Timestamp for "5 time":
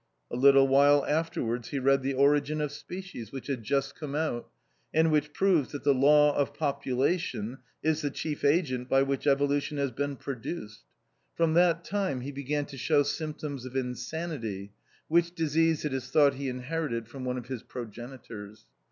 11.91-12.21